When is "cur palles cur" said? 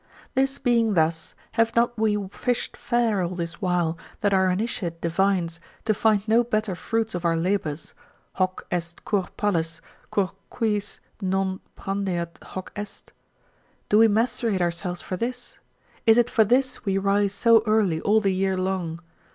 9.05-10.29